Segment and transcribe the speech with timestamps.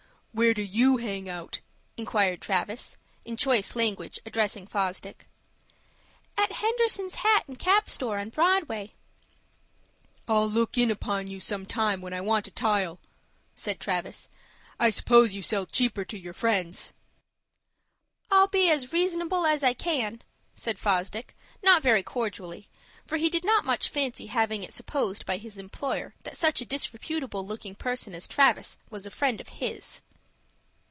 [0.33, 1.59] "Where do you hang out?"
[1.97, 5.27] inquired Travis, in choice language, addressing Fosdick.
[6.37, 8.93] "At Henderson's hat and cap store, on Broadway."
[10.29, 12.97] "I'll look in upon you some time when I want a tile,"
[13.53, 14.29] said Travis.
[14.79, 16.93] "I suppose you sell cheaper to your friends."
[18.31, 20.21] "I'll be as reasonable as I can,"
[20.53, 22.69] said Fosdick, not very cordially;
[23.05, 26.65] for he did not much fancy having it supposed by his employer that such a
[26.65, 30.01] disreputable looking person as Travis was a friend of his.